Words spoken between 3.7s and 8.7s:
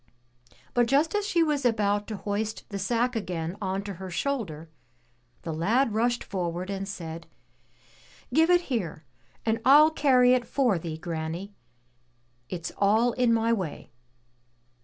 to her shoulder, the lad rushed forward and said: "Give it